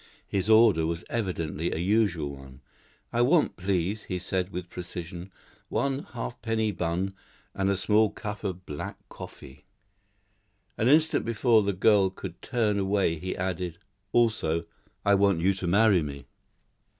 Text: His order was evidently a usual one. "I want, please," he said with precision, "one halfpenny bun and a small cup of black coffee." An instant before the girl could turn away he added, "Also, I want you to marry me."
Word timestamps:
His 0.27 0.49
order 0.49 0.87
was 0.87 1.03
evidently 1.11 1.71
a 1.71 1.77
usual 1.77 2.35
one. 2.35 2.61
"I 3.13 3.21
want, 3.21 3.55
please," 3.55 4.05
he 4.05 4.17
said 4.17 4.49
with 4.49 4.67
precision, 4.67 5.31
"one 5.69 6.07
halfpenny 6.13 6.71
bun 6.71 7.13
and 7.53 7.69
a 7.69 7.77
small 7.77 8.09
cup 8.09 8.43
of 8.43 8.65
black 8.65 8.97
coffee." 9.09 9.63
An 10.75 10.87
instant 10.87 11.23
before 11.23 11.61
the 11.61 11.71
girl 11.73 12.09
could 12.09 12.41
turn 12.41 12.79
away 12.79 13.19
he 13.19 13.37
added, 13.37 13.77
"Also, 14.11 14.63
I 15.05 15.13
want 15.13 15.41
you 15.41 15.53
to 15.53 15.67
marry 15.67 16.01
me." 16.01 16.25